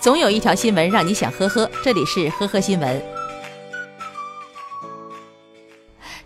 [0.00, 1.68] 总有一条新闻让你想呵呵。
[1.82, 3.02] 这里是呵呵新闻。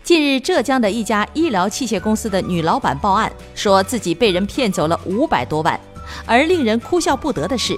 [0.03, 5.79] 近日，浙江的一家医疗器械公司的女老板报案，说自己被人骗走了五百多万。
[6.25, 7.75] 而令人哭笑不得的是，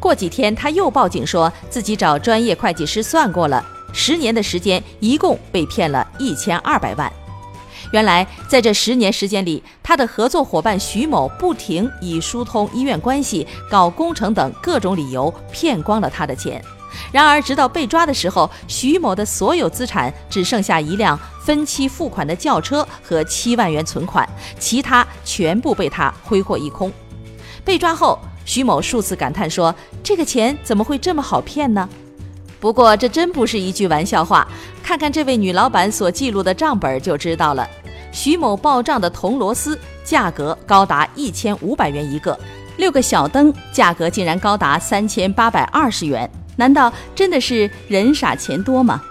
[0.00, 7.12] 过几天她又报警说自己找专业会计师算过了，十年的时间一共被骗了一千二百万。
[7.92, 16.62] 原来，在这十年时间里，他的合作伙伴徐某不停以疏通医院关系、搞工程等各种理由骗光了他的钱。
[17.12, 26.90] 然而，直到被抓的时候，徐某的所有资产只剩下一辆分期付款的轿车和七万元存款，其他全部被他挥霍一空。
[27.64, 31.88] 被抓后，徐某数次感叹说：“这个钱怎么会这么好骗呢？”
[32.58, 34.46] 不过，这真不是一句玩笑话。
[34.82, 37.68] 看看这位女老板所记录的账本就知道了。
[38.16, 42.36] 徐某报账的铜螺丝价格高达一千五百元一个，
[42.78, 46.28] 六个小灯价格竟然高达三千八百二十元。
[46.56, 49.02] 难道真的是人傻钱多吗？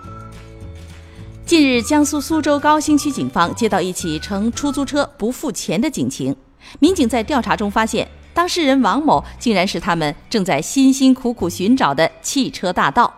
[1.45, 6.35] 近日，江苏苏州高新区警方接到一起乘出租车不付钱的警情，
[6.79, 13.13] 民警在调查中发现，当事人王某竟然是他们正在辛辛苦苦寻找的汽车大盗。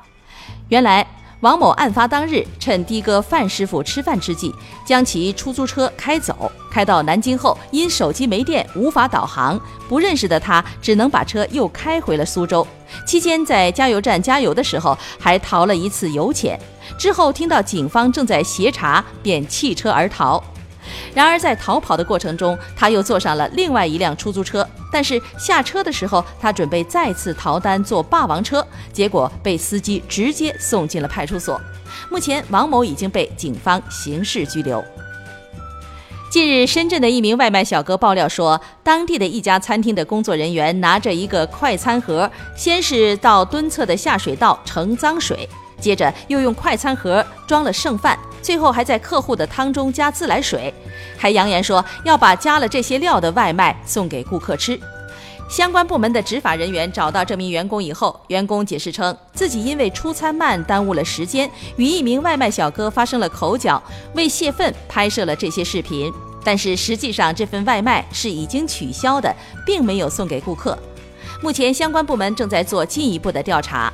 [0.67, 1.07] 原来，
[1.41, 6.51] 王某案发当日趁的哥范师傅吃饭之际，将其出租车开走。
[6.71, 12.65] 开到南京后，因手机没电无法导航，不认识的他只能把车又开回了苏州。
[13.05, 16.59] 期间在加油站加油的时候，还逃了一次油钱。
[16.97, 20.43] 之后听到警方正在协查，便弃车而逃。
[21.17, 24.63] 然而，在逃跑的过程中，他又坐上了另外一辆出租车。
[24.91, 31.59] 但是下车的时候，他准备再次逃单坐霸王车，结果被司机直接送进了派出所。
[32.11, 34.85] 目前，王某已经被警方刑事拘留。
[36.29, 48.17] 近日，深圳的一名外卖小哥爆料说，当地的一家餐厅的工作人员拿着一个快餐盒，先是到蹲厕的下水道盛脏水，接着又用快餐盒装了剩饭。
[48.41, 50.73] 最后还在客户的汤中加自来水，
[51.17, 54.79] 还扬言说要把加了这些料的外卖送给顾客吃。
[55.49, 63.81] 相关部门的执法人员找到这名员工以后，员工解释称自己因为出餐慢耽误了时间，与一名外卖小哥发生了口角，
[64.13, 66.11] 为泄愤拍摄了这些视频。
[66.43, 69.33] 但是实际上这份外卖是已经取消的，
[69.65, 70.77] 并没有送给顾客。
[71.41, 73.91] 目前相关部门正在做进一步的调查。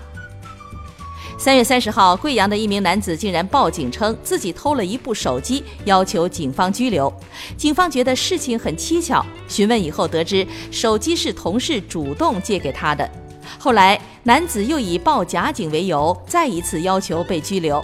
[1.43, 7.13] 三月三十号，贵阳的一名男子竟然报警称自己偷了一部手机，要求警方拘留。
[7.57, 13.11] 警方觉得事情很蹊跷，询问以后得知手机是同事主动借给他的。
[13.59, 17.83] 后来，男子又以报假警为由，再一次要求被拘留。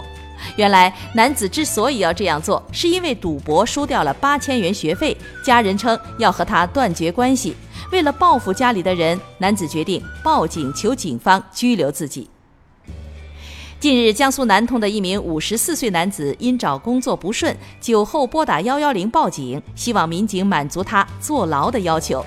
[0.56, 7.54] 原来，男子之所以要这样做，是因为赌博输掉了八千元学费，家人称要和他断绝关系。
[7.92, 12.26] 为了报复家里的人，男子决定报警求警方拘留自己。
[13.80, 22.22] 近日，江苏南通的一名五十四岁男子因找工作不顺，酒后拨打幺幺零报警，希望民警满足他坐牢的要求。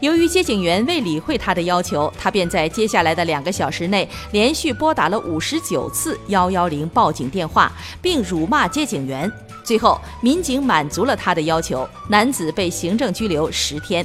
[0.00, 7.70] 由于接警员未理会他的要求，他便在接下来的两个小时内连续拨打了五十九次幺幺零报警电话，
[8.02, 9.30] 并辱骂接警员。
[9.62, 14.04] 最后，民警满足了他的要求，男子被行政拘留十天。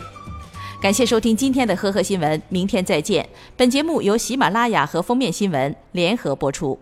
[0.86, 3.28] 感谢收听今天的呵呵新闻，明天再见。
[3.58, 6.78] 本节目由喜马拉雅和封面新闻联合播出。